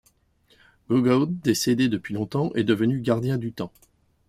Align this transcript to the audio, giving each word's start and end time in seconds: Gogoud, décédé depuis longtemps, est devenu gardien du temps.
Gogoud, 0.89 1.41
décédé 1.43 1.87
depuis 1.87 2.15
longtemps, 2.15 2.51
est 2.55 2.63
devenu 2.63 3.01
gardien 3.01 3.37
du 3.37 3.53
temps. 3.53 3.71